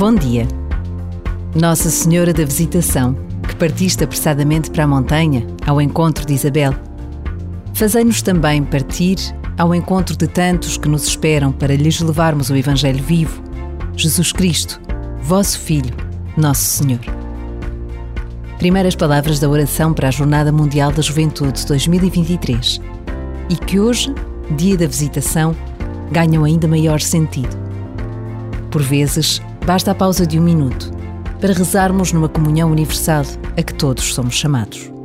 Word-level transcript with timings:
Bom 0.00 0.14
dia. 0.14 0.48
Nossa 1.54 1.90
Senhora 1.90 2.32
da 2.32 2.42
Visitação, 2.42 3.14
que 3.46 3.54
partiste 3.54 4.02
apressadamente 4.02 4.70
para 4.70 4.84
a 4.84 4.86
montanha, 4.86 5.46
ao 5.66 5.78
encontro 5.78 6.24
de 6.24 6.32
Isabel, 6.32 6.72
fazei-nos 7.74 8.22
também 8.22 8.64
partir 8.64 9.18
ao 9.58 9.74
encontro 9.74 10.16
de 10.16 10.26
tantos 10.26 10.78
que 10.78 10.88
nos 10.88 11.06
esperam 11.06 11.52
para 11.52 11.76
lhes 11.76 12.00
levarmos 12.00 12.48
o 12.48 12.56
Evangelho 12.56 13.04
vivo, 13.04 13.42
Jesus 13.94 14.32
Cristo, 14.32 14.80
vosso 15.20 15.60
Filho, 15.60 15.94
nosso 16.34 16.62
Senhor. 16.62 17.00
Primeiras 18.56 18.94
palavras 18.96 19.38
da 19.38 19.50
oração 19.50 19.92
para 19.92 20.08
a 20.08 20.10
Jornada 20.10 20.50
Mundial 20.50 20.92
da 20.92 21.02
Juventude 21.02 21.66
2023 21.66 22.80
e 23.50 23.54
que 23.54 23.78
hoje, 23.78 24.14
dia 24.56 24.78
da 24.78 24.86
visitação, 24.86 25.54
ganham 26.10 26.44
ainda 26.44 26.66
maior 26.66 27.02
sentido. 27.02 27.54
Por 28.70 28.80
vezes, 28.80 29.42
basta 29.66 29.90
a 29.90 29.94
pausa 29.94 30.26
de 30.26 30.38
um 30.38 30.42
minuto 30.42 30.90
para 31.40 31.52
rezarmos 31.52 32.12
numa 32.12 32.28
comunhão 32.28 32.70
universal 32.70 33.24
a 33.56 33.62
que 33.62 33.74
todos 33.74 34.14
somos 34.14 34.34
chamados. 34.34 34.99